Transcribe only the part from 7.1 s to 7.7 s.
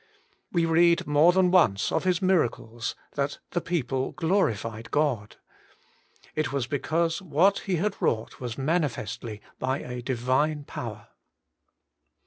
what